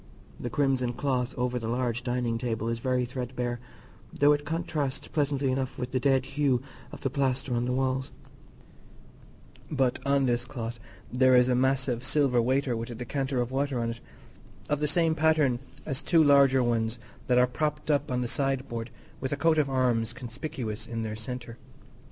[0.39, 3.59] The crimson cloth over the large dining table is very threadbare,
[4.11, 6.59] though it contrasts pleasantly enough with the dead hue
[6.91, 8.09] of the plaster on the walls;
[9.69, 10.79] but on this cloth
[11.13, 13.99] there is a massive silver waiter with a decanter of water on it,
[14.69, 16.97] of the same pattern as two larger ones
[17.27, 18.89] that are propped up on the sideboard
[19.19, 21.57] with a coat of arms conspicuous in their centre.